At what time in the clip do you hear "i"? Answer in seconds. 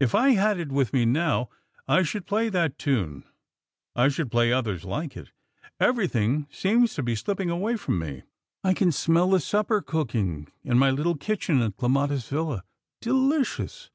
0.16-0.30, 1.86-2.02, 3.94-4.08, 8.64-8.74